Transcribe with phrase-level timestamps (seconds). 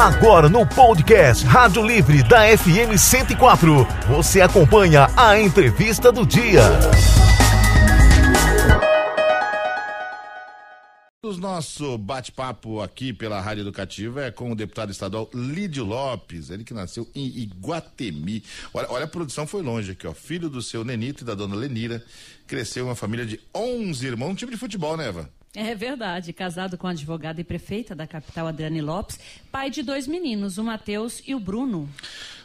[0.00, 6.62] Agora no podcast Rádio Livre da FM 104, você acompanha a entrevista do dia.
[11.22, 16.64] O nosso bate-papo aqui pela Rádio Educativa é com o deputado estadual Lídio Lopes, ele
[16.64, 18.42] que nasceu em Iguatemi.
[18.72, 20.14] Olha, olha a produção foi longe aqui, ó.
[20.14, 22.02] Filho do seu Nenito e da dona Lenira,
[22.46, 25.28] cresceu uma família de 11 irmãos, um time de futebol, né, Eva?
[25.54, 29.18] É verdade, casado com a advogada e prefeita da capital Adriane Lopes,
[29.50, 31.88] pai de dois meninos, o Matheus e o Bruno.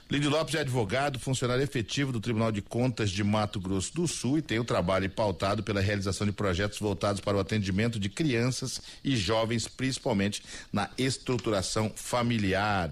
[0.09, 4.39] Lídio Lopes é advogado, funcionário efetivo do Tribunal de Contas de Mato Grosso do Sul
[4.39, 8.81] e tem o trabalho pautado pela realização de projetos voltados para o atendimento de crianças
[9.03, 10.43] e jovens, principalmente
[10.73, 12.91] na estruturação familiar.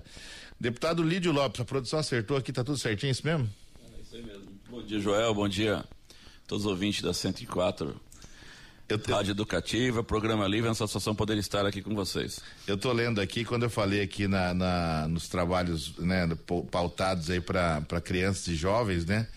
[0.60, 3.50] Deputado Lídio Lopes, a produção acertou aqui, tá tudo certinho, é isso mesmo?
[3.98, 4.48] É isso aí mesmo.
[4.70, 5.86] Bom dia, Joel, bom dia a
[6.48, 8.00] todos os ouvintes da 104
[8.90, 9.00] eu.
[9.08, 12.40] Rádio Educativa, Programa Livre, é uma satisfação poder estar aqui com vocês.
[12.68, 16.30] Eu estou lendo aqui, quando eu falei aqui na, na nos trabalhos né,
[16.70, 19.28] pautados aí para crianças e jovens, né?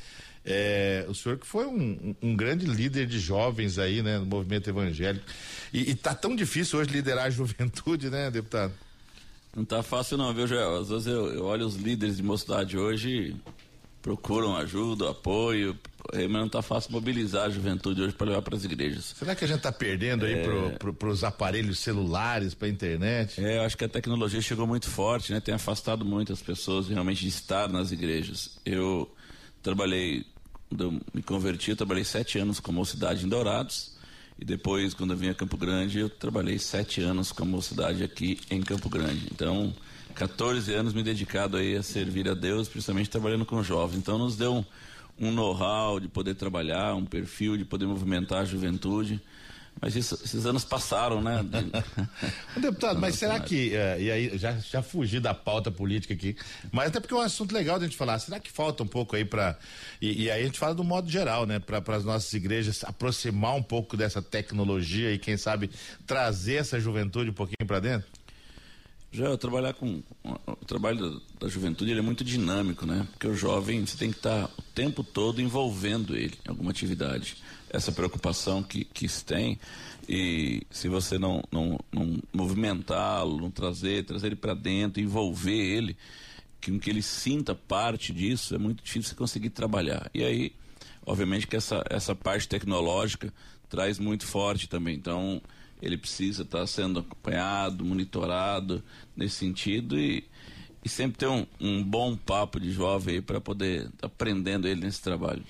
[0.49, 4.71] É, o senhor que foi um, um, grande líder de jovens aí, né, no movimento
[4.71, 5.27] evangélico.
[5.73, 8.73] E, está tão difícil hoje liderar a juventude, né, deputado?
[9.57, 10.77] Não está fácil não, viu, Joel?
[10.77, 13.35] Às vezes eu, eu olho os líderes de mocidade hoje
[14.07, 15.77] procuram ajuda, apoio,
[16.13, 19.17] mas não está fácil mobilizar a juventude hoje para levar para as igrejas.
[19.19, 20.79] Será que a gente está perdendo aí é...
[20.79, 23.45] para os aparelhos celulares, para a internet?
[23.45, 25.41] É, eu acho que a tecnologia chegou muito forte, né?
[25.41, 28.61] Tem afastado muito as pessoas realmente de estar nas igrejas.
[28.65, 29.13] Eu
[29.61, 30.25] trabalhei,
[30.69, 33.97] quando eu me converti, eu trabalhei sete anos com a mocidade em Dourados.
[34.39, 38.05] E depois, quando eu vim a Campo Grande, eu trabalhei sete anos com a mocidade
[38.05, 39.27] aqui em Campo Grande.
[39.33, 39.75] Então,
[40.17, 43.99] 14 anos me dedicado aí a servir a Deus, principalmente trabalhando com jovens.
[43.99, 44.65] Então nos deu um,
[45.29, 49.21] um know-how de poder trabalhar, um perfil de poder movimentar a juventude.
[49.79, 51.45] Mas isso, esses anos passaram, né?
[52.57, 56.35] Deputado, mas será que, uh, e aí já, já fugi da pauta política aqui,
[56.73, 58.87] mas até porque é um assunto legal de a gente falar, será que falta um
[58.87, 59.59] pouco aí para,
[60.01, 61.59] e, e, aí a gente fala do modo geral, né?
[61.59, 65.71] Para as nossas igrejas aproximar um pouco dessa tecnologia e quem sabe
[66.07, 68.16] trazer essa juventude um pouquinho para dentro?
[69.13, 73.07] Já trabalhar com o trabalho da, juventude ele é muito dinâmico, né?
[73.13, 77.37] Porque o jovem você tem que estar o tempo todo envolvendo ele em alguma atividade.
[77.71, 79.59] Essa preocupação que, que se tem
[80.09, 85.97] e se você não, não, não movimentá-lo, não trazer, trazer ele para dentro, envolver ele,
[86.61, 90.11] que, que ele sinta parte disso, é muito difícil você conseguir trabalhar.
[90.13, 90.53] E aí,
[91.05, 93.33] obviamente que essa, essa parte tecnológica
[93.69, 94.95] traz muito forte também.
[94.95, 95.41] Então,
[95.81, 98.83] ele precisa estar sendo acompanhado, monitorado
[99.17, 100.25] nesse sentido e,
[100.85, 105.03] e sempre ter um, um bom papo de jovem aí para poder aprendendo ele nesse
[105.03, 105.43] trabalho.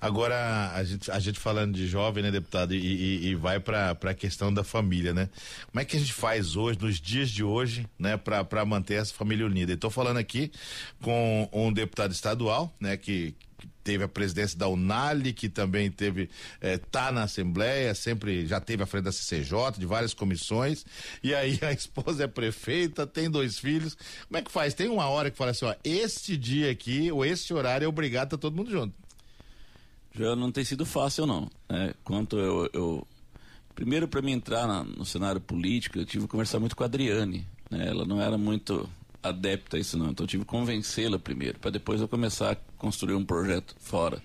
[0.00, 3.90] Agora, a gente, a gente falando de jovem, né, deputado, e, e, e vai para
[3.90, 5.28] a questão da família, né?
[5.70, 9.12] Como é que a gente faz hoje, nos dias de hoje, né, para manter essa
[9.12, 9.72] família unida?
[9.72, 10.50] Estou falando aqui
[11.02, 13.34] com um deputado estadual, né, que
[13.84, 16.30] teve a presidência da Unali, que também teve,
[16.60, 20.86] é, tá na Assembleia, sempre já teve a frente da CCJ, de várias comissões,
[21.22, 23.96] e aí a esposa é prefeita, tem dois filhos.
[24.26, 24.72] Como é que faz?
[24.72, 28.30] Tem uma hora que fala assim, ó, este dia aqui, ou este horário é obrigado
[28.30, 28.94] tá todo mundo junto.
[30.14, 31.50] Já não tem sido fácil, não.
[31.68, 31.92] Né?
[32.02, 33.06] Quanto eu, eu...
[33.74, 36.86] Primeiro, para mim entrar na, no cenário político, eu tive que conversar muito com a
[36.86, 37.46] Adriane.
[37.70, 37.88] Né?
[37.88, 38.88] Ela não era muito
[39.24, 40.10] adepta a isso não.
[40.10, 44.22] Então eu tive que convencê-la primeiro, para depois eu começar a construir um projeto fora.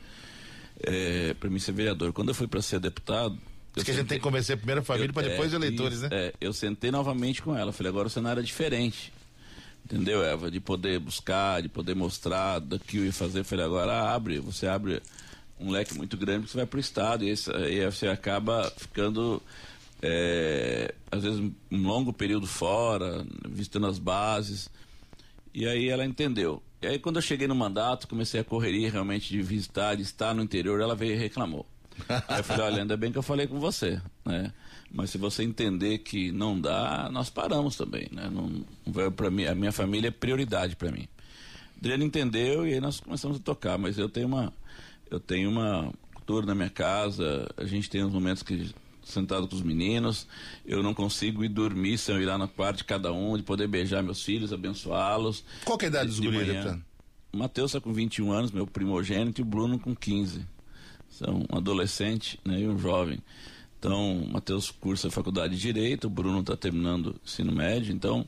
[0.81, 2.13] É, para mim ser vereador.
[2.13, 3.37] Quando eu fui para ser deputado.
[3.75, 5.99] Diz que sentei, a gente tem que convencer primeiro a família para depois é, eleitores,
[5.99, 6.09] isso, né?
[6.11, 7.73] É, eu sentei novamente com ela.
[7.73, 9.11] Falei, agora o cenário é diferente.
[9.83, 10.49] Entendeu, Eva?
[10.49, 13.43] De poder buscar, de poder mostrar daquilo e fazer.
[13.43, 15.01] Falei, agora abre, você abre
[15.59, 18.71] um leque muito grande que você vai para o Estado e, esse, e você acaba
[18.77, 19.41] ficando
[20.01, 24.69] é, às vezes um longo período fora, visitando as bases.
[25.53, 26.61] E aí ela entendeu.
[26.81, 30.33] E aí quando eu cheguei no mandato, comecei a correria realmente de visitar, de estar
[30.33, 31.65] no interior, ela veio e reclamou.
[32.07, 34.53] aí eu falei, olha, ainda bem que eu falei com você, né?
[34.91, 38.29] Mas se você entender que não dá, nós paramos também, né?
[38.31, 41.07] Não, não para mim, a minha família é prioridade para mim.
[41.77, 44.53] Adriano entendeu e aí nós começamos a tocar, mas eu tenho uma
[45.09, 48.73] eu tenho uma cultura na minha casa, a gente tem uns momentos que
[49.11, 50.27] sentado com os meninos.
[50.65, 53.43] Eu não consigo ir dormir sem eu ir lá na quarto de cada um, de
[53.43, 55.43] poder beijar meus filhos, abençoá-los.
[55.65, 56.65] Qual é a idade dos guris,
[57.31, 60.45] O Matheus está com 21 anos, meu primogênito, e o Bruno com 15.
[61.09, 63.19] São um adolescente né, e um jovem.
[63.79, 67.93] Então, o Matheus cursa a faculdade de Direito, o Bruno está terminando o ensino médio.
[67.93, 68.27] Então,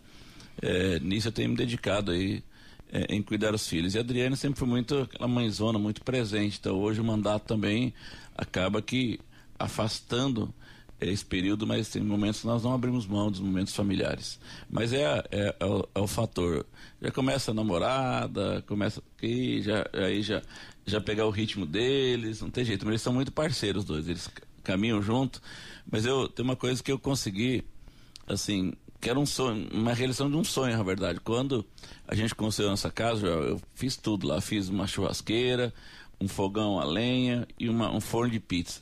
[0.61, 2.43] é, nisso eu tenho me dedicado aí
[2.91, 3.93] é, em cuidar dos filhos.
[3.93, 6.57] E a Adriana sempre foi muito aquela mãezona, muito presente.
[6.59, 7.93] Então, hoje o mandato também
[8.35, 9.19] acaba que
[9.63, 10.53] afastando
[10.99, 14.39] esse período, mas tem momentos que nós não abrimos mão dos momentos familiares.
[14.69, 16.65] Mas é, é, é, o, é o, fator.
[17.01, 20.43] Já começa a namorada, começa aqui, já, aí já,
[20.85, 22.85] já pegar o ritmo deles, não tem jeito.
[22.85, 24.29] Mas eles são muito parceiros, os dois, eles
[24.63, 25.41] caminham junto.
[25.91, 27.63] Mas eu tem uma coisa que eu consegui,
[28.27, 31.19] assim, que era um sonho, uma realização de um sonho, na verdade.
[31.19, 31.65] Quando
[32.07, 35.73] a gente construiu nossa casa, eu, eu fiz tudo lá, fiz uma churrasqueira,
[36.19, 38.81] um fogão a lenha e uma, um forno de pizza.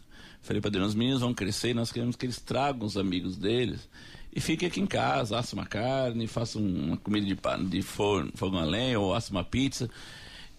[0.49, 3.37] Falei para Deus, os meninos vão crescer e nós queremos que eles tragam os amigos
[3.37, 3.87] deles
[4.33, 8.59] e fiquem aqui em casa, assem uma carne, façam uma comida de, de forno, fogão
[8.59, 9.87] a lenha ou assem uma pizza.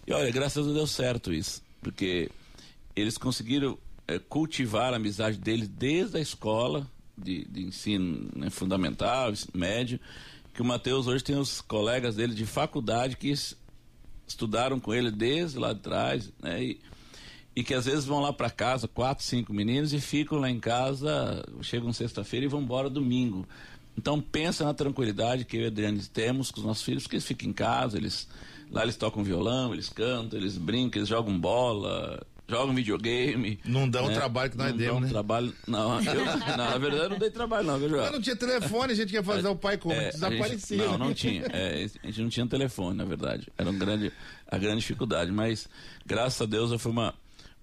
[0.07, 2.31] E olha, graças a Deus deu certo isso, porque
[2.95, 3.77] eles conseguiram
[4.07, 9.99] é, cultivar a amizade deles desde a escola de, de ensino né, fundamental, médio,
[10.53, 13.33] que o Matheus hoje tem os colegas dele de faculdade que
[14.25, 16.63] estudaram com ele desde lá de trás, né?
[16.63, 16.79] E,
[17.55, 20.59] e que às vezes vão lá para casa, quatro, cinco meninos, e ficam lá em
[20.59, 23.45] casa, chegam sexta-feira e vão embora domingo.
[23.97, 27.25] Então pensa na tranquilidade que eu e Adriane temos com os nossos filhos, que eles
[27.25, 28.27] ficam em casa, eles
[28.71, 33.59] lá eles tocam violão, eles cantam, eles brincam, eles jogam bola, jogam videogame.
[33.65, 34.13] Não dá né?
[34.13, 35.09] trabalho que nós não demos, né?
[35.09, 38.03] trabalho, não, eu, não, na verdade não dei trabalho não, viu, João?
[38.03, 39.93] Mas não tinha telefone, a gente ia fazer é, o pai como?
[39.93, 40.77] É, Desaparecia.
[40.77, 41.43] Gente, não, não tinha.
[41.51, 43.47] É, a gente não tinha telefone, na verdade.
[43.57, 44.11] Era um grande,
[44.47, 45.67] a grande dificuldade, mas
[46.05, 47.13] graças a Deus eu fui uma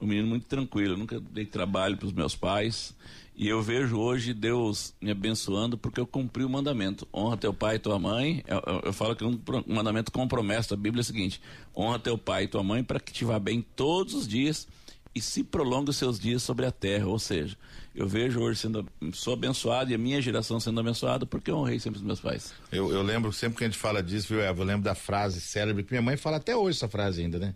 [0.00, 0.94] um menino muito tranquilo.
[0.94, 2.94] Eu nunca dei trabalho para os meus pais.
[3.36, 7.06] E eu vejo hoje Deus me abençoando porque eu cumpri o mandamento.
[7.14, 8.42] Honra teu pai e tua mãe.
[8.46, 10.74] Eu, eu, eu falo que um mandamento com promessa.
[10.74, 11.40] A Bíblia é o seguinte:
[11.76, 14.66] honra teu pai e tua mãe para que te vá bem todos os dias
[15.14, 17.06] e se prolongue os seus dias sobre a terra.
[17.06, 17.56] Ou seja,
[17.94, 21.78] eu vejo hoje sendo sou abençoado e a minha geração sendo abençoada porque eu honrei
[21.78, 22.52] sempre os meus pais.
[22.70, 24.62] Eu, eu lembro sempre que a gente fala disso, viu, Eva?
[24.62, 27.54] Eu lembro da frase célebre que minha mãe fala até hoje essa frase ainda, né?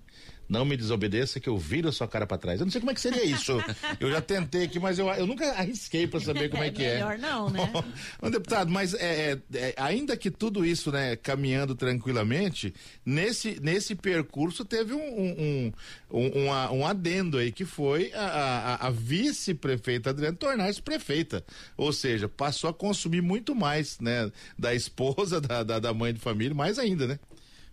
[0.49, 2.61] Não me desobedeça que eu viro a sua cara para trás.
[2.61, 3.53] Eu não sei como é que seria isso.
[3.99, 6.85] eu já tentei aqui, mas eu, eu nunca arrisquei para saber como é, é que
[6.85, 6.95] é.
[6.95, 7.71] Melhor não, né?
[8.21, 12.75] Bom, deputado, mas é, é, é, ainda que tudo isso, né, caminhando tranquilamente,
[13.05, 15.73] nesse, nesse percurso teve um, um,
[16.11, 21.45] um, um, um adendo aí, que foi a, a, a vice-prefeita Adriana tornar-se prefeita.
[21.77, 26.21] Ou seja, passou a consumir muito mais, né, da esposa, da, da, da mãe de
[26.21, 27.19] família, mais ainda, né?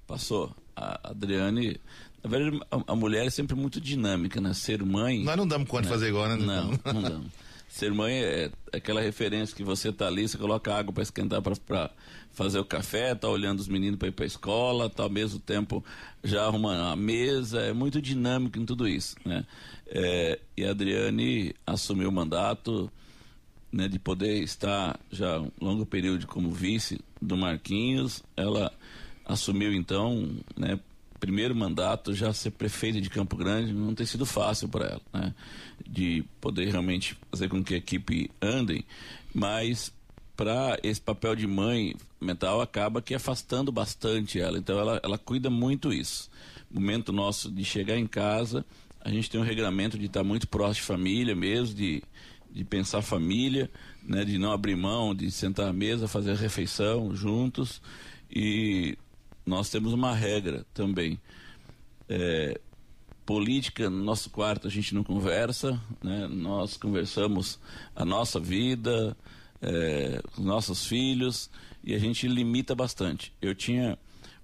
[0.07, 0.55] Passou.
[0.79, 1.79] A Adriane
[2.23, 4.53] na verdade, a, a, mulher é sempre muito dinâmica, né?
[4.53, 5.23] Ser mãe.
[5.23, 5.87] Nós não damos conta né?
[5.87, 6.35] de fazer igual, né?
[6.35, 7.27] Não, não damos.
[7.67, 11.41] Ser mãe é, é aquela referência que você tá ali, você coloca água para esquentar
[11.41, 11.91] para
[12.31, 15.39] fazer o café, tá olhando os meninos para ir para a escola, tá ao mesmo
[15.39, 15.83] tempo
[16.23, 19.45] já arrumando a mesa, é muito dinâmico em tudo isso, né?
[19.87, 22.91] É, e a Adriane assumiu o mandato,
[23.71, 28.73] né, de poder estar já um longo período como vice do Marquinhos, ela
[29.29, 30.27] assumiu então,
[30.57, 30.79] né,
[31.19, 35.33] primeiro mandato, já ser prefeita de Campo Grande, não tem sido fácil para ela, né?
[35.87, 38.83] De poder realmente fazer com que a equipe andem,
[39.33, 39.93] mas
[40.35, 44.57] para esse papel de mãe mental acaba que afastando bastante ela.
[44.57, 46.29] Então ela, ela cuida muito isso.
[46.71, 48.65] Momento nosso de chegar em casa,
[49.01, 52.01] a gente tem um regramento de estar muito próximo de família mesmo, de,
[52.49, 53.69] de pensar família,
[54.01, 57.81] né, de não abrir mão, de sentar à mesa, fazer a refeição juntos
[58.31, 58.97] e
[59.49, 61.19] nós temos uma regra também.
[62.07, 62.59] É,
[63.25, 66.27] política, no nosso quarto a gente não conversa, né?
[66.27, 67.59] nós conversamos
[67.95, 69.15] a nossa vida,
[69.61, 71.49] é, os nossos filhos,
[71.83, 73.33] e a gente limita bastante.
[73.41, 73.97] Eu tinha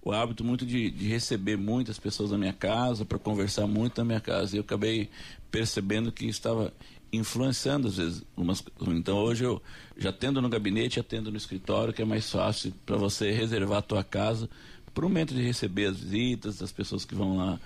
[0.04, 4.06] o hábito muito de, de receber muitas pessoas na minha casa, para conversar muito na
[4.06, 5.10] minha casa, e eu acabei
[5.50, 6.72] percebendo que estava
[7.12, 9.62] influenciando às vezes umas então hoje eu
[9.98, 13.82] já tendo no gabinete atendo no escritório que é mais fácil para você reservar a
[13.82, 14.50] tua casa
[14.96, 17.60] para o momento de receber as visitas das pessoas que vão lá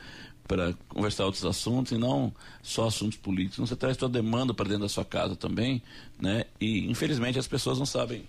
[0.47, 2.33] para conversar outros assuntos e não
[2.63, 3.69] só assuntos políticos.
[3.69, 5.81] Você traz sua demanda para dentro da sua casa também,
[6.19, 6.45] né?
[6.59, 8.23] E infelizmente as pessoas não sabem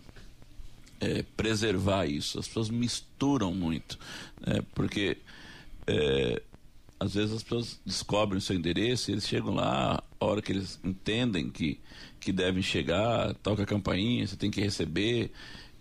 [1.01, 2.39] é, preservar isso.
[2.39, 3.99] As pessoas misturam muito,
[4.47, 4.61] né?
[4.75, 5.17] porque
[5.87, 6.43] é,
[7.01, 10.53] às vezes as pessoas descobrem o seu endereço e eles chegam lá, a hora que
[10.53, 11.81] eles entendem que,
[12.21, 15.33] que devem chegar, toca a campainha, você tem que receber.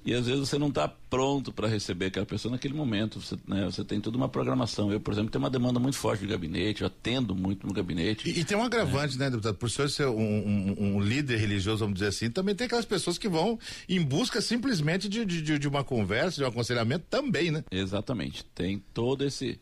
[0.06, 3.20] E às vezes você não está pronto para receber aquela pessoa naquele momento.
[3.20, 4.91] Você, né, você, tem toda uma programação.
[4.91, 8.29] Eu, por exemplo, tenho uma demanda muito forte de gabinete, eu atendo muito no gabinete.
[8.29, 9.20] E, e tem um agravante, é.
[9.20, 9.56] né, deputado?
[9.56, 13.18] Por senhor ser um, um, um, líder religioso, vamos dizer assim, também tem aquelas pessoas
[13.18, 17.63] que vão em busca simplesmente de, de, de uma conversa, de um aconselhamento também, né?
[17.70, 18.46] Exatamente.
[18.56, 19.60] Tem todo esse,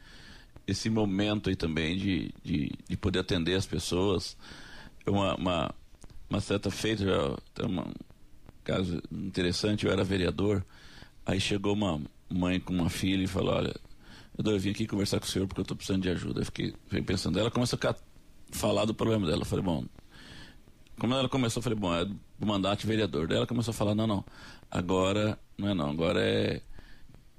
[0.67, 4.37] esse momento aí também de, de, de poder atender as pessoas.
[5.05, 5.75] Uma, uma,
[6.29, 7.03] uma certa feita,
[7.63, 7.87] uma,
[8.67, 10.65] caso interessante, eu era vereador,
[11.25, 13.73] aí chegou uma mãe com uma filha e falou, olha,
[14.37, 16.41] eu vim aqui conversar com o senhor porque eu estou precisando de ajuda.
[16.41, 16.73] Eu fiquei,
[17.05, 17.95] pensando, ela começou a
[18.51, 19.41] falar do problema dela.
[19.41, 19.85] Eu falei, bom,
[20.99, 23.27] como ela começou, eu falei, bom, é do mandato de vereador.
[23.27, 24.25] Daí ela começou a falar, não, não,
[24.69, 26.61] agora não é não, agora é,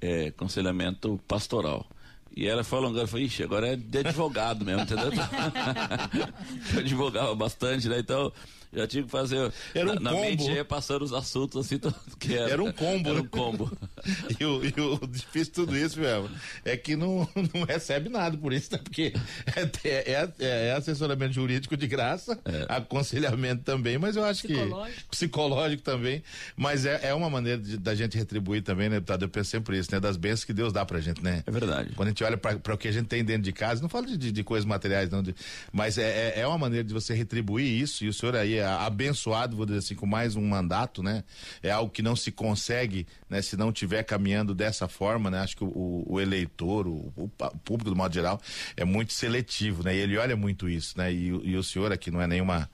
[0.01, 1.87] é aconselhamento pastoral.
[2.35, 5.11] E ela foi alongando, falei, ixi, agora é de advogado mesmo, entendeu?
[6.73, 7.99] eu advogava bastante, né?
[7.99, 8.33] Então,
[8.73, 9.53] já tinha que fazer.
[9.75, 10.21] Era um na, combo.
[10.23, 11.81] na mente ia passando os assuntos assim,
[12.19, 13.25] que era, Era um combo, Era né?
[13.25, 13.71] um combo.
[14.41, 16.31] E o, e o difícil de tudo isso, mesmo,
[16.65, 18.79] é que não, não recebe nada por isso, né?
[18.79, 19.13] Porque
[19.85, 25.01] é, é, é- é assessoramento jurídico de graça, aconselhamento também, mas eu acho Psicológico.
[25.01, 25.09] que.
[25.11, 26.23] Psicológico também.
[26.57, 29.25] Mas é, é uma maneira de- da gente retribuir também, né, deputado?
[29.25, 30.01] Eu penso sempre isso, né?
[30.01, 31.43] Das bênçãos que Deus dá pra gente, né?
[31.47, 31.91] É verdade.
[31.95, 34.07] Quando a gente olha para o que a gente tem dentro de casa, não falo
[34.07, 35.35] de, de- de coisas materiais, não, de-
[35.73, 39.57] mas é, é, é uma maneira de você retribuir isso, e o senhor aí abençoado,
[39.57, 41.25] vou dizer assim, com mais um mandato, né?
[41.63, 43.41] É algo que não se consegue, né?
[43.43, 45.41] Se não tiver caminhando dessa forma, né?
[45.41, 47.29] Acho que o, o- eleitor, o, o
[47.65, 48.41] público do modo geral,
[48.77, 49.95] é muito seletivo, né?
[49.95, 51.13] E ele olha muito isso, né?
[51.13, 52.69] E, e o senhor aqui não é nenhuma,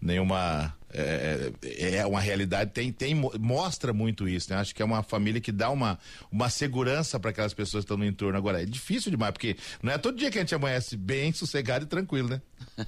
[0.00, 4.58] nenhuma é, é uma realidade, tem, tem, mo- mostra muito isso, né?
[4.58, 5.98] Acho que é uma família que dá uma,
[6.30, 8.36] uma segurança para aquelas pessoas que estão no entorno.
[8.36, 11.84] Agora, é difícil demais, porque não é todo dia que a gente amanhece bem, sossegado
[11.84, 12.42] e tranquilo, né?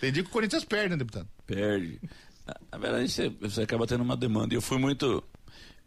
[0.00, 1.28] tem dia que o Corinthians perde, né, deputado?
[1.46, 2.00] Perde.
[2.72, 4.54] Na- verdade, você, você acaba tendo uma demanda.
[4.54, 5.22] E eu fui muito.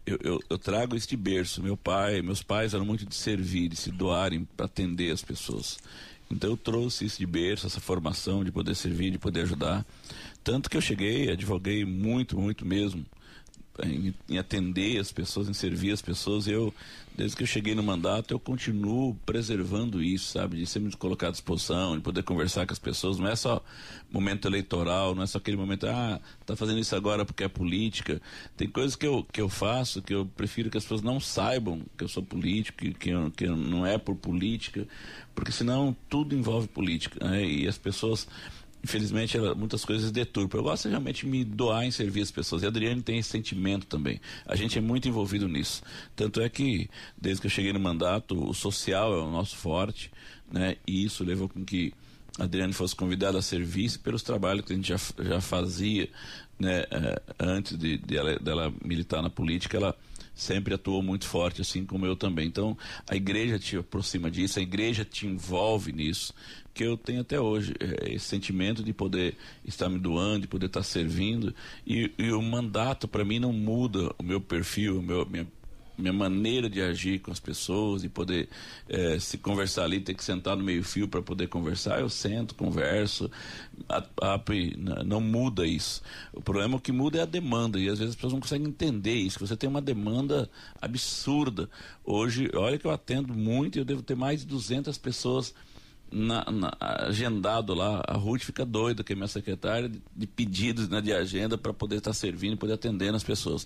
[0.05, 1.61] Eu, eu, eu trago de berço.
[1.61, 5.77] Meu pai, meus pais eram muito de servir, de se doarem para atender as pessoas.
[6.31, 9.85] Então eu trouxe isso de berço, essa formação de poder servir, de poder ajudar.
[10.43, 13.05] Tanto que eu cheguei, advoguei muito, muito mesmo
[13.85, 16.47] em, em atender as pessoas, em servir as pessoas.
[16.47, 16.73] Eu,
[17.15, 20.57] desde que eu cheguei no mandato, eu continuo preservando isso, sabe?
[20.57, 23.17] De sempre me colocar à disposição, de poder conversar com as pessoas.
[23.19, 23.63] Não é só
[24.11, 28.21] momento eleitoral, não é só aquele momento, ah, tá fazendo isso agora porque é política.
[28.57, 31.81] Tem coisas que eu, que eu faço que eu prefiro que as pessoas não saibam
[31.97, 34.87] que eu sou político, que, que, eu- que não é por política,
[35.35, 37.45] porque senão tudo envolve política, né?
[37.45, 38.27] E as pessoas
[38.83, 40.59] infelizmente ela- muitas coisas deturpam.
[40.59, 42.61] Eu gosto de realmente me doar em servir as pessoas.
[42.61, 44.19] E a Adriane tem esse sentimento também.
[44.45, 45.81] A gente é muito envolvido nisso.
[46.15, 50.11] Tanto é que, desde que eu cheguei no mandato, o social é o nosso forte,
[50.51, 50.77] né?
[50.87, 51.93] E isso levou com que
[52.37, 56.09] a Adriane fosse convidada a servir pelos trabalhos que a gente já, já fazia,
[56.59, 56.83] né?
[56.91, 59.95] eh, antes de, de ela, dela militar na política, ela
[60.35, 62.47] sempre atuou muito forte, assim como eu também.
[62.47, 62.77] Então,
[63.09, 66.33] a igreja te aproxima disso, a igreja te envolve nisso,
[66.73, 69.35] que eu tenho até hoje, eh, esse sentimento de poder
[69.65, 71.53] estar me doando, de poder estar servindo,
[71.85, 75.47] e, e o mandato, para mim, não muda o meu perfil, o meu, minha,
[75.99, 78.49] minha maneira de agir com as pessoas, de poder
[78.87, 82.55] eh, se conversar ali, ter que sentar no meio fio para poder conversar, eu sento,
[82.55, 83.29] converso,
[83.87, 84.41] a, a,
[85.05, 86.01] não muda isso.
[86.33, 89.15] O problema que muda é a demanda, e às vezes as pessoas não conseguem entender
[89.15, 90.49] isso, você tem uma demanda
[90.81, 91.69] absurda.
[92.03, 95.53] Hoje, olha que eu atendo muito, e eu devo ter mais de 200 pessoas
[96.11, 100.89] na, na- agendado lá, a Ruth fica doida, que é minha secretária, de, de pedidos
[100.89, 103.65] né, de agenda para poder estar servindo e poder atender as pessoas.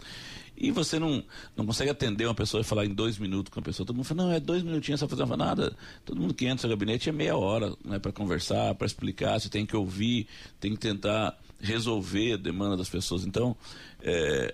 [0.56, 1.24] E você não,
[1.56, 3.86] não consegue atender uma pessoa e falar em dois minutos com a pessoa.
[3.88, 5.76] Todo mundo fala, não, é dois minutinhos só fazer nada.
[6.06, 9.40] Todo mundo que entra no seu gabinete é meia hora né, para conversar, para explicar,
[9.40, 10.28] você tem que ouvir,
[10.60, 13.26] tem que tentar resolver a demanda das pessoas.
[13.26, 13.56] Então,
[14.02, 14.54] é,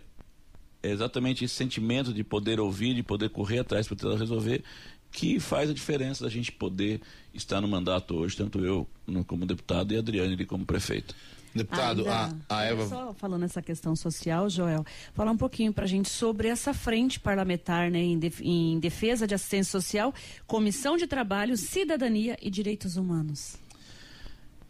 [0.81, 4.63] é exatamente esse sentimento de poder ouvir, de poder correr atrás para tentar resolver,
[5.11, 7.01] que faz a diferença da gente poder
[7.33, 11.15] estar no mandato hoje, tanto eu no- como deputado e a Adriane ali como prefeito.
[11.53, 12.87] Deputado, Ainda- a, a Eva.
[12.87, 14.85] Só falando essa questão social, Joel,
[15.15, 19.25] falar um pouquinho para a gente sobre essa frente parlamentar né, em, def- em defesa
[19.25, 20.13] de assistência social,
[20.45, 23.55] comissão de trabalho, cidadania e direitos humanos.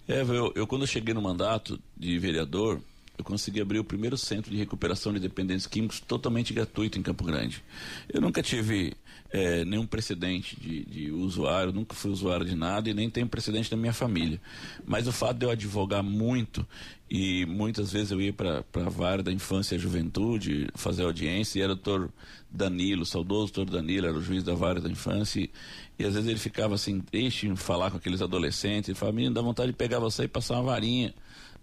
[0.08, 2.81] É, eu, eu quando eu cheguei no mandato de vereador,
[3.20, 7.26] eu consegui abrir o primeiro centro de recuperação de dependentes químicos totalmente gratuito em Campo
[7.26, 7.62] Grande.
[8.08, 8.94] Eu nunca tive
[9.30, 13.70] eh, nenhum precedente de, de usuário, nunca fui usuário de nada e nem tenho precedente
[13.72, 14.40] na minha família.
[14.86, 16.66] Mas o fato de eu advogar muito
[17.12, 21.62] e muitas vezes eu ia para a vara da infância e juventude fazer audiência e
[21.62, 22.10] era o doutor
[22.50, 25.52] Danilo, saudoso doutor Danilo, era o juiz da vara da infância e,
[26.00, 29.36] e às vezes ele ficava assim triste em falar com aqueles adolescentes, ele falava, menino,
[29.36, 31.14] dá vontade de pegar você e passar uma varinha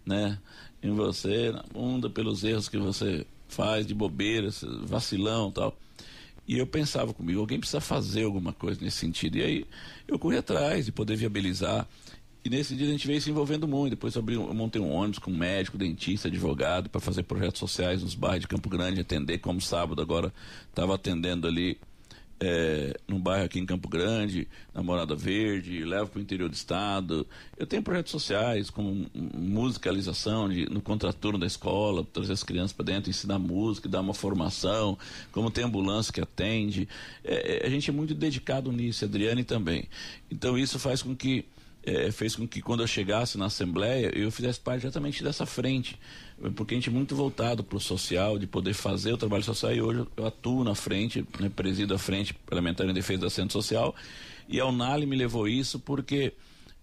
[0.07, 0.39] né,
[0.87, 4.49] em você, na bunda, pelos erros que você faz de bobeira,
[4.83, 5.77] vacilão tal.
[6.49, 9.39] E eu pensava comigo, alguém precisa fazer alguma coisa nesse sentido.
[9.39, 9.67] E aí
[10.07, 11.87] eu corri atrás de poder viabilizar.
[12.45, 13.91] E nesse dia a gente veio se envolvendo muito.
[13.91, 18.03] Depois eu, abri, eu montei um ônibus com médico, dentista, advogado, para fazer projetos sociais
[18.03, 20.33] nos bairros de Campo Grande, atender como sábado agora
[20.69, 21.77] estava atendendo ali
[22.39, 26.55] é, num bairro aqui em Campo Grande, na Morada Verde, levo para o interior do
[26.55, 27.27] estado.
[27.57, 32.87] Eu tenho projetos sociais, como musicalização de, no contraturno da escola, trazer as crianças para
[32.87, 34.99] dentro, ensinar música, dar uma formação,
[35.33, 36.89] como tem ambulância que atende.
[37.25, 39.85] É, é, a gente é muito dedicado nisso, a Adriane também.
[40.31, 41.45] Então isso faz com que
[41.87, 45.97] é, fez com que quando eu chegasse na Assembleia eu fizesse parte exatamente dessa frente,
[46.57, 49.73] porque a gente é muito voltado para o social, de poder fazer o trabalho social
[49.73, 53.53] e hoje eu atuo na frente, né, presido a frente parlamentar em defesa da Centro
[53.53, 53.95] Social.
[54.49, 56.33] E a Unali me levou isso porque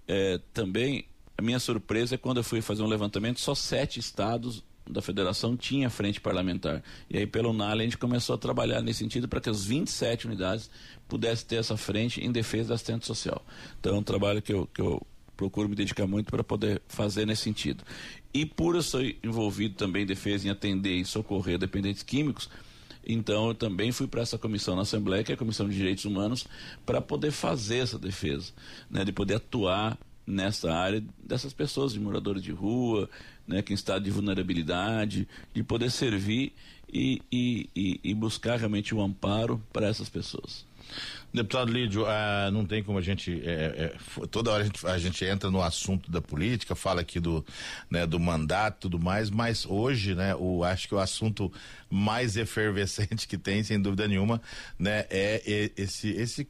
[0.07, 1.05] é, também
[1.37, 5.55] a minha surpresa é quando eu fui fazer um levantamento, só sete estados da federação
[5.55, 6.83] tinha frente parlamentar.
[7.09, 10.27] E aí, pelo NALE, a gente começou a trabalhar nesse sentido para que as 27
[10.27, 10.69] unidades
[11.07, 13.45] pudessem ter essa frente em defesa da assistente social.
[13.79, 15.01] Então, é um trabalho que eu, que eu
[15.35, 17.83] procuro me dedicar muito para poder fazer nesse sentido.
[18.33, 22.49] E por eu ser envolvido também em defesa, em atender e socorrer dependentes químicos,
[23.05, 26.05] então eu também fui para essa comissão na Assembleia, que é a Comissão de Direitos
[26.05, 26.47] Humanos,
[26.85, 28.53] para poder fazer essa defesa,
[28.89, 33.09] né, de poder atuar nessa área dessas pessoas, de moradores de rua,
[33.47, 36.53] né, que em estado de vulnerabilidade, de poder servir
[36.91, 40.65] e, e, e, e buscar realmente o um amparo para essas pessoas.
[41.33, 43.41] Deputado Lídio, ah, não tem como a gente.
[43.43, 47.19] É, é, toda hora a gente, a gente, entra no assunto da política, fala aqui
[47.19, 47.43] do,
[47.89, 51.51] né, do mandato tudo mais, mas hoje, né, o, acho que o assunto
[51.89, 54.39] mais efervescente que tem, sem dúvida nenhuma,
[54.77, 56.47] né, é, é esse, esse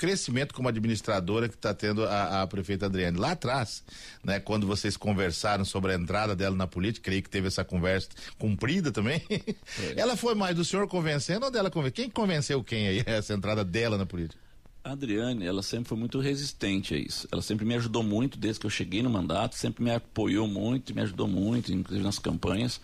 [0.00, 3.18] crescimento como administradora que está tendo a, a, prefeita Adriane.
[3.18, 3.84] Lá atrás,
[4.24, 8.08] né, quando vocês conversaram sobre a entrada dela na política, creio que teve essa conversa
[8.38, 9.22] cumprida também.
[9.28, 10.00] É.
[10.00, 11.96] Ela foi mais do senhor convencendo ou dela convencendo?
[11.96, 14.40] Quem convenceu quem aí, essa entrada dela na política?
[14.82, 17.28] A Adriane, ela sempre foi muito resistente a isso.
[17.30, 20.94] Ela sempre me ajudou muito desde que eu cheguei no mandato, sempre me apoiou muito,
[20.94, 22.80] me ajudou muito, inclusive nas campanhas.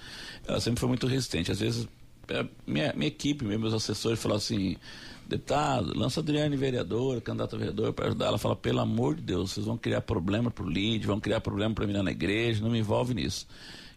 [0.47, 1.51] Ela sempre foi muito resistente.
[1.51, 1.89] Às vezes,
[2.67, 4.77] minha, minha equipe, meus assessores falavam assim:
[5.27, 8.27] deputado, lança Adriane vereadora, candidata a vereador para ajudar.
[8.27, 11.75] Ela fala, pelo amor de Deus, vocês vão criar problema pro LID, vão criar problema
[11.75, 13.47] para mim na igreja, não me envolve nisso.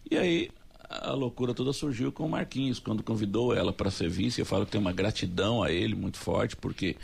[0.09, 0.49] E aí
[0.89, 4.41] a loucura toda surgiu com o Marquinhos, quando convidou ela para ser vice.
[4.41, 6.95] Eu falo que tem uma gratidão a ele muito forte, porque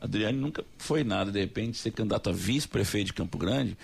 [0.00, 3.76] Adriane nunca foi nada, de repente, ser candidata a vice-prefeito de Campo Grande.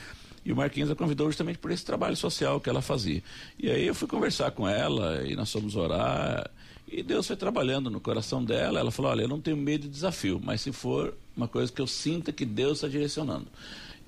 [0.45, 3.23] E o Marquinhos a convidou justamente por esse trabalho social que ela fazia.
[3.59, 6.51] E aí eu fui conversar com ela e nós fomos orar.
[6.93, 8.79] E Deus foi trabalhando no coração dela.
[8.79, 11.81] Ela falou: Olha, eu não tenho medo de desafio, mas se for uma coisa que
[11.81, 13.47] eu sinta que Deus está direcionando.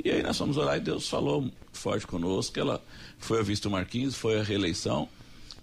[0.02, 2.60] E aí nós fomos orar e Deus falou forte conosco.
[2.60, 2.82] Ela
[3.18, 5.08] foi a vista Marquinhos, foi a reeleição,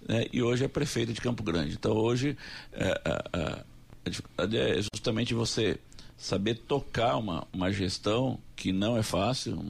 [0.08, 1.74] né, e hoje é prefeita de Campo Grande.
[1.74, 2.36] Então hoje
[2.72, 3.64] é, é,
[4.08, 5.78] é, é justamente você
[6.16, 9.62] saber tocar uma, uma gestão que não é fácil,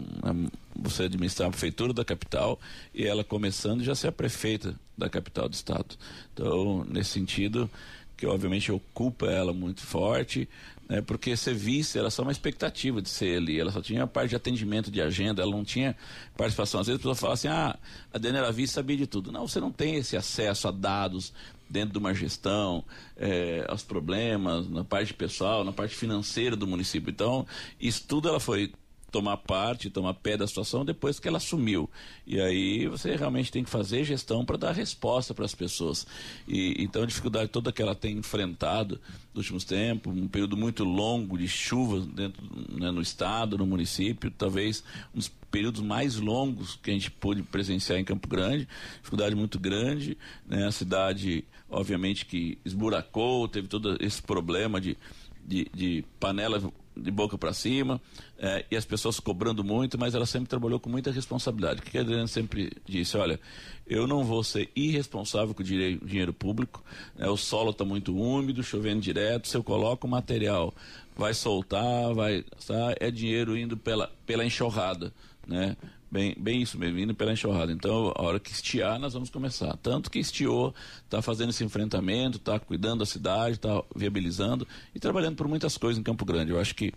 [0.75, 2.59] você administrar a prefeitura da capital
[2.95, 5.97] e ela começando já ser a prefeita da capital do estado.
[6.33, 7.71] Então, nesse sentido,
[8.17, 10.49] que obviamente ocupa ela muito forte,
[10.89, 14.07] né, porque ser vice era só uma expectativa de ser ali, ela só tinha a
[14.07, 15.97] parte de atendimento de agenda, ela não tinha
[16.37, 16.81] participação.
[16.81, 17.77] Às vezes a pessoa fala assim, ah,
[18.13, 19.33] a Dani era vice sabia de tudo.
[19.33, 21.33] Não, você não tem esse acesso a dados
[21.69, 22.85] dentro de uma gestão,
[23.17, 27.11] é, aos problemas, na parte pessoal, na parte financeira do município.
[27.11, 27.47] Então,
[27.81, 28.73] isso tudo ela foi
[29.13, 31.89] tomar parte, tomar pé da situação depois que ela assumiu.
[32.27, 36.07] E aí você realmente tem que fazer gestão para dar resposta para as pessoas.
[36.49, 38.99] E então a dificuldade toda que ela tem enfrentado
[39.35, 44.31] nos últimos tempos, um período muito longo de chuvas dentro né, no estado, no município,
[44.31, 44.83] talvez
[45.15, 49.59] um dos períodos mais longos que a gente pôde presenciar em Campo Grande, dificuldade muito
[49.59, 54.97] grande, né, a cidade obviamente que esburacou, teve todo esse problema de
[55.45, 56.63] de, de panela
[56.97, 58.01] de boca para cima,
[58.39, 61.81] é, e as pessoas cobrando muito, mas ela sempre trabalhou com muita responsabilidade.
[61.81, 63.41] O que a Adriana sempre disse, olha,
[63.87, 66.85] eu não vou ser irresponsável com o dinheiro, dinheiro público,
[67.17, 70.75] né, o solo está muito úmido, chovendo direto, se eu coloco o material,
[71.17, 75.13] vai soltar, vai, tá, é dinheiro indo pela, pela enxurrada,
[75.47, 75.77] né?
[76.13, 77.73] Bem, bem isso mesmo, indo pela enxurrada.
[77.73, 79.75] Então, a hora que estiar, nós vamos começar.
[79.79, 80.75] Tanto que estiou,
[81.07, 85.99] está fazendo esse enfrentamento, está cuidando da cidade, está viabilizando e trabalhando por muitas coisas
[85.99, 86.51] em Campo Grande.
[86.51, 86.93] Eu acho que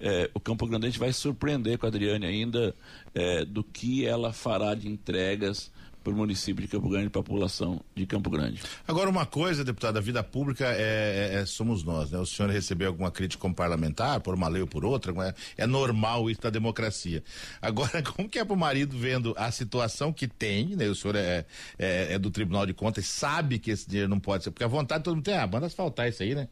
[0.00, 2.74] é, o Campo Grande a gente vai surpreender com a Adriane ainda
[3.14, 5.70] é, do que ela fará de entregas
[6.06, 8.62] para o município de Campo Grande, para a população de Campo Grande.
[8.86, 12.18] Agora, uma coisa, deputado, a vida pública é, é, é, somos nós, né?
[12.18, 15.66] O senhor recebeu alguma crítica como parlamentar, por uma lei ou por outra, é, é
[15.66, 17.24] normal isso da democracia.
[17.60, 20.86] Agora, como que é para o marido vendo a situação que tem, né?
[20.86, 21.44] O senhor é,
[21.76, 24.68] é, é, do Tribunal de Contas, sabe que esse dinheiro não pode ser, porque a
[24.68, 26.46] vontade todo mundo tem, ah, manda asfaltar isso aí, né?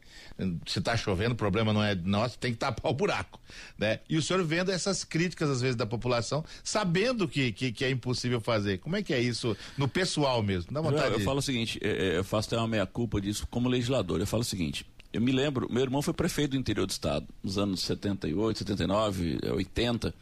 [0.67, 3.39] Se está chovendo, o problema não é nosso, tem que tapar o buraco,
[3.77, 4.01] né?
[4.09, 7.89] E o senhor vendo essas críticas, às vezes, da população, sabendo que, que, que é
[7.89, 8.79] impossível fazer.
[8.79, 9.44] Como é que é isso?
[9.51, 10.71] Isso no pessoal mesmo.
[10.71, 11.25] Dá vontade eu, eu de...
[11.25, 14.19] falo o seguinte, é, é, eu faço até uma meia-culpa disso como legislador.
[14.19, 17.27] Eu falo o seguinte, eu me lembro, meu irmão foi prefeito do interior do estado,
[17.41, 20.13] nos anos 78, 79, 80.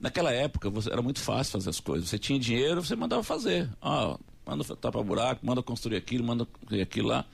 [0.00, 2.08] Naquela época você, era muito fácil fazer as coisas.
[2.08, 3.68] Você tinha dinheiro, você mandava fazer.
[3.82, 7.24] Ah, manda tapar buraco, manda construir aquilo, manda construir aquilo lá.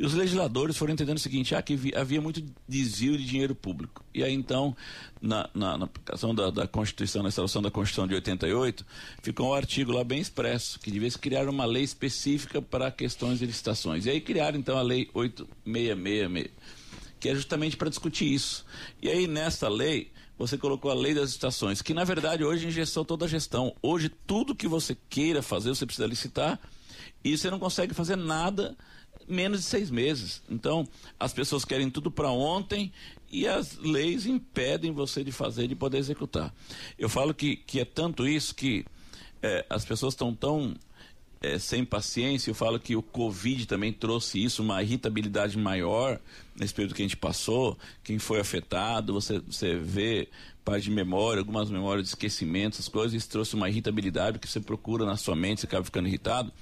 [0.00, 4.02] E os legisladores foram entendendo o seguinte, ah, que havia muito desvio de dinheiro público.
[4.14, 4.74] E aí então,
[5.20, 8.86] na, na, na aplicação da, da, Constituição, na instalação da Constituição de 88,
[9.22, 13.40] ficou um artigo lá bem expresso, que devia se criar uma lei específica para questões
[13.40, 14.06] de licitações.
[14.06, 16.50] E aí criaram então a Lei 8666,
[17.20, 18.64] que é justamente para discutir isso.
[19.02, 23.04] E aí nessa lei você colocou a lei das licitações, que na verdade hoje ingestou
[23.04, 23.76] toda a gestão.
[23.82, 26.58] Hoje tudo que você queira fazer, você precisa licitar
[27.22, 28.74] e você não consegue fazer nada
[29.30, 30.42] menos de seis meses.
[30.50, 30.86] Então,
[31.18, 32.92] as pessoas querem tudo para ontem
[33.30, 36.52] e as leis impedem você de fazer, de poder executar.
[36.98, 38.84] Eu falo que, que é tanto isso que
[39.42, 40.74] é, as pessoas estão tão
[41.40, 42.50] é, sem paciência.
[42.50, 46.20] Eu falo que o Covid também trouxe isso, uma irritabilidade maior
[46.56, 47.78] nesse período que a gente passou.
[48.02, 50.28] Quem foi afetado, você, você vê
[50.64, 54.60] parte de memória, algumas memórias de esquecimento, essas coisas, isso trouxe uma irritabilidade que você
[54.60, 56.52] procura na sua mente, você acaba ficando irritado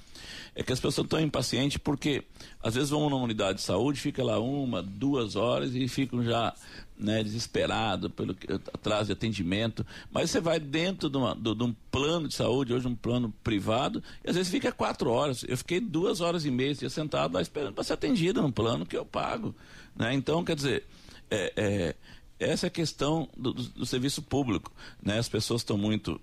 [0.55, 2.23] é que as pessoas estão impacientes porque
[2.61, 6.53] às vezes vão numa unidade de saúde, fica lá uma, duas horas e ficam já
[6.99, 8.35] né, desesperados pelo
[8.73, 9.85] atraso de atendimento.
[10.11, 13.33] Mas você vai dentro de, uma, de, de, um plano de saúde, hoje um plano
[13.41, 15.45] privado, e às vezes fica quatro horas.
[15.47, 18.97] Eu fiquei duas horas e meia sentado lá esperando para ser atendido num plano que
[18.97, 19.55] eu pago.
[19.95, 20.13] Né?
[20.13, 20.85] Então, quer dizer,
[21.31, 21.95] é, é,
[22.39, 24.71] essa é a questão do, do, do serviço público.
[25.01, 25.17] Né?
[25.17, 26.19] As pessoas estão muito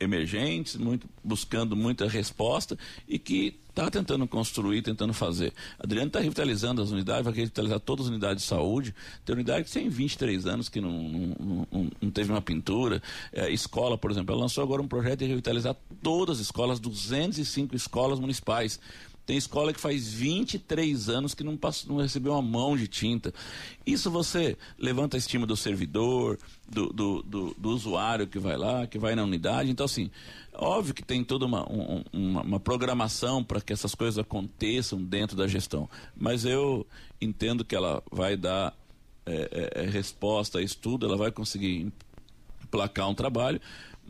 [0.00, 5.52] emergentes, muito, buscando muita resposta e que está tentando construir, tentando fazer.
[5.78, 8.94] Adriano está revitalizando as unidades, vai revitalizar todas as unidades de saúde.
[9.24, 13.02] Tem unidade que tem 23 anos que não, não, não, não teve uma pintura.
[13.32, 17.76] É, escola, por exemplo, ela lançou agora um projeto de revitalizar todas as escolas, 205
[17.76, 18.80] escolas municipais.
[19.26, 23.32] Tem escola que faz 23 anos que não, passou, não recebeu uma mão de tinta.
[23.86, 28.86] Isso você levanta a estima do servidor, do, do, do, do usuário que vai lá,
[28.86, 29.70] que vai na unidade.
[29.70, 30.10] Então, assim,
[30.52, 35.36] óbvio que tem toda uma, um, uma, uma programação para que essas coisas aconteçam dentro
[35.36, 35.88] da gestão.
[36.16, 36.86] Mas eu
[37.20, 38.74] entendo que ela vai dar
[39.26, 41.92] é, é, é resposta a isso tudo, ela vai conseguir
[42.62, 43.60] emplacar um trabalho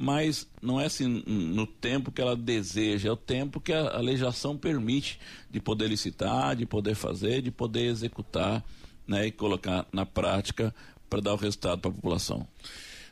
[0.03, 4.01] mas não é assim no tempo que ela deseja, é o tempo que a, a
[4.01, 8.65] legislação permite de poder licitar, de poder fazer, de poder executar
[9.07, 10.75] né, e colocar na prática
[11.11, 12.49] para dar o resultado para a população.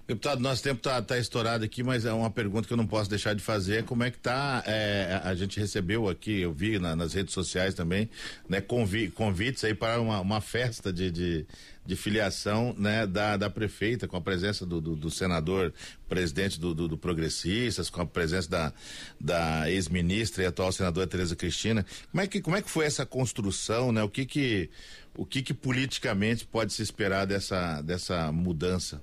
[0.08, 3.10] Deputado, nosso tempo está tá estourado aqui, mas é uma pergunta que eu não posso
[3.10, 3.84] deixar de fazer.
[3.84, 4.64] Como é que está?
[4.66, 8.08] É, a gente recebeu aqui, eu vi na, nas redes sociais também,
[8.48, 11.46] né, convi, convites aí para uma, uma festa de, de,
[11.84, 15.74] de, filiação né, da, da prefeita, com a presença do, do, do senador,
[16.08, 18.72] presidente do, do, do, Progressistas, com a presença da,
[19.20, 21.84] da ex-ministra e atual senadora Tereza Cristina.
[22.10, 24.02] Como é que, como é que foi essa construção, né?
[24.02, 24.70] O que que,
[25.14, 29.02] o que que politicamente pode se esperar dessa, dessa mudança?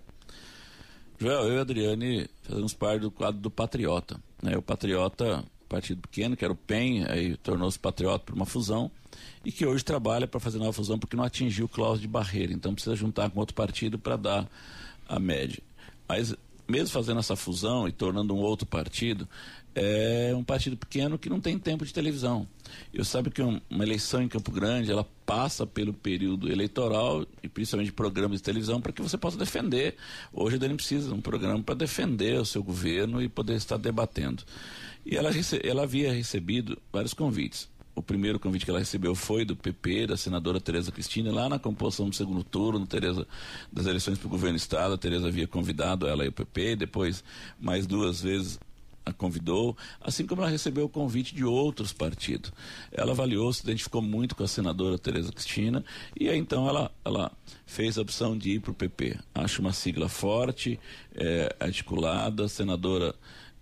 [1.19, 4.19] Joel, eu e a Adriane fazemos parte do quadro do Patriota.
[4.41, 4.57] Né?
[4.57, 8.91] O Patriota, partido pequeno, que era o PEN, aí tornou-se Patriota por uma fusão,
[9.43, 12.51] e que hoje trabalha para fazer nova fusão porque não atingiu o cláusula de barreira.
[12.51, 14.47] Então precisa juntar com outro partido para dar
[15.07, 15.61] a média.
[16.07, 16.35] Mas
[16.67, 19.27] mesmo fazendo essa fusão e tornando um outro partido,
[19.75, 22.47] é um partido pequeno que não tem tempo de televisão.
[22.93, 27.91] Eu sabe que uma eleição em Campo Grande, ela passa pelo período eleitoral e principalmente
[27.91, 29.95] programas de televisão para que você possa defender.
[30.31, 33.77] Hoje a Dani precisa de um programa para defender o seu governo e poder estar
[33.77, 34.43] debatendo.
[35.05, 35.29] E ela,
[35.61, 37.69] ela havia recebido vários convites.
[37.95, 41.57] O primeiro convite que ela recebeu foi do PP, da senadora Tereza Cristina, lá na
[41.57, 43.25] composição do segundo turno, Tereza,
[43.71, 44.93] das eleições para o governo do Estado.
[44.93, 47.23] A Tereza havia convidado ela e o PP, depois
[47.59, 48.59] mais duas vezes
[49.05, 52.51] a convidou, assim como ela recebeu o convite de outros partidos.
[52.91, 55.85] Ela avaliou, se identificou muito com a senadora Tereza Cristina
[56.19, 57.31] e aí então ela, ela
[57.65, 59.17] fez a opção de ir para o PP.
[59.33, 60.79] Acho uma sigla forte,
[61.13, 63.15] é, articulada, senadora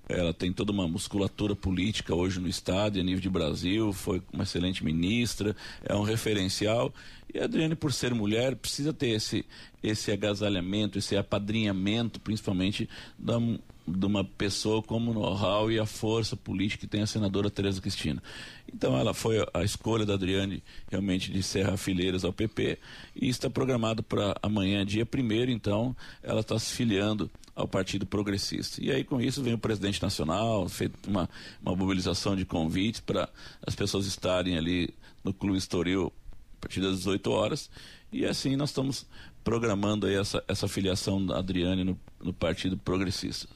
[0.07, 4.43] ela tem toda uma musculatura política hoje no Estado, a nível de Brasil, foi uma
[4.43, 6.93] excelente ministra, é um referencial.
[7.33, 9.45] E a Adriane, por ser mulher, precisa ter esse,
[9.81, 13.39] esse agasalhamento, esse apadrinhamento, principalmente da,
[13.85, 17.81] de uma pessoa como o know-how e a força política que tem a senadora Tereza
[17.81, 18.23] Cristina.
[18.71, 22.79] Então ela foi a escolha da Adriane realmente de Serra Fileiras ao PP
[23.15, 28.83] e está programado para amanhã, dia 1 então ela está se filiando ao Partido Progressista.
[28.83, 31.29] E aí com isso vem o presidente nacional, feito uma,
[31.61, 33.29] uma mobilização de convites para
[33.65, 34.93] as pessoas estarem ali
[35.23, 36.11] no Clube Estoril
[36.57, 37.69] a partir das 18 horas
[38.11, 39.05] e assim nós estamos
[39.43, 43.47] programando aí essa, essa filiação da Adriane no, no Partido Progressista.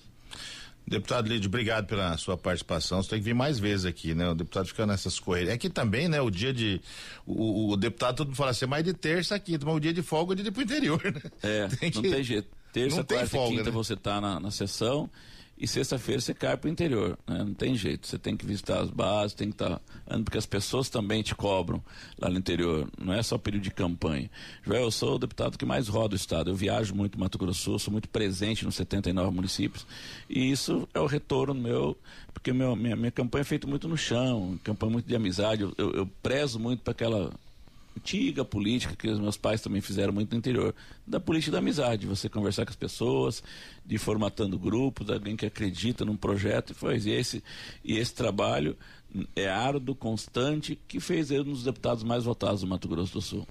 [0.87, 3.03] Deputado Lídio, obrigado pela sua participação.
[3.03, 4.29] Você tem que vir mais vezes aqui, né?
[4.29, 5.53] O deputado fica nessas correrias.
[5.53, 6.21] É que também, né?
[6.21, 6.81] O dia de.
[7.25, 10.01] O, o, deputado, todo mundo fala assim, mais de terça aqui, mas o dia de
[10.01, 11.21] folga é de ir pro interior, né?
[11.43, 12.47] É, tem que, não tem jeito.
[12.71, 13.71] Terça, quarta e quinta né?
[13.71, 15.09] você tá na, na sessão
[15.59, 17.17] e sexta-feira você cai para o interior.
[17.27, 17.39] Né?
[17.39, 20.45] Não tem jeito, você tem que visitar as bases, tem que estar tá porque as
[20.45, 21.83] pessoas também te cobram
[22.19, 22.87] lá no interior.
[22.97, 24.29] Não é só período de campanha.
[24.63, 26.49] Joel, eu sou o deputado que mais roda o Estado.
[26.49, 29.85] Eu viajo muito Mato Grosso sou muito presente nos 79 municípios.
[30.29, 31.97] E isso é o retorno meu,
[32.33, 35.63] porque meu, minha, minha campanha é feita muito no chão, campanha muito de amizade.
[35.63, 37.31] Eu, eu, eu prezo muito para aquela
[37.97, 40.73] antiga política que os meus pais também fizeram muito no interior,
[41.05, 43.43] da política da amizade, você conversar com as pessoas,
[43.85, 47.43] de formatando grupos, alguém que acredita num projeto, e foi esse
[47.83, 48.77] e esse trabalho
[49.35, 53.21] é árduo, constante, que fez ele um dos deputados mais votados do Mato Grosso do
[53.21, 53.47] Sul.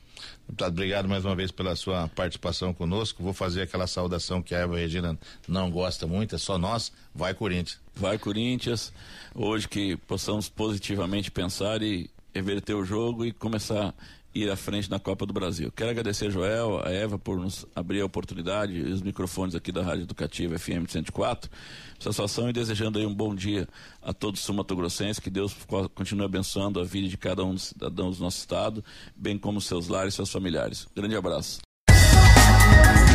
[0.47, 3.23] Deputado, obrigado mais uma vez pela sua participação conosco.
[3.23, 6.93] Vou fazer aquela saudação que a Eva Regina não gosta muito, é só nós.
[7.15, 7.81] Vai Corinthians.
[7.95, 8.93] Vai Corinthians.
[9.35, 13.95] Hoje que possamos positivamente pensar e reverter o jogo e começar
[14.37, 15.72] ir à frente na Copa do Brasil.
[15.75, 19.72] Quero agradecer a Joel, a Eva por nos abrir a oportunidade e os microfones aqui
[19.72, 21.51] da Rádio Educativa FM 104.
[21.99, 23.66] Satisfação e desejando aí um bom dia
[24.03, 25.57] a todos os sumatogrossenses, que Deus
[25.94, 28.85] continue abençoando a vida de cada um dos cidadãos do nosso estado,
[29.16, 30.87] bem como seus lares e seus familiares.
[30.94, 31.61] Grande abraço.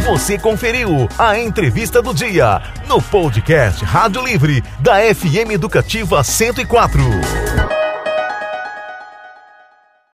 [0.05, 7.81] Você conferiu a entrevista do dia no podcast Rádio Livre da FM Educativa 104.